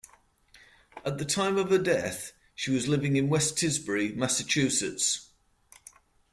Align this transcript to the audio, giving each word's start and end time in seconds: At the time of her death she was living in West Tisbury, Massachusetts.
At 1.05 1.19
the 1.19 1.25
time 1.25 1.59
of 1.59 1.69
her 1.69 1.77
death 1.77 2.33
she 2.55 2.71
was 2.71 2.87
living 2.87 3.17
in 3.17 3.29
West 3.29 3.55
Tisbury, 3.59 4.13
Massachusetts. 4.15 5.29